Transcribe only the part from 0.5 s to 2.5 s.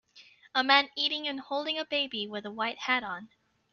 A man eating and holding a baby with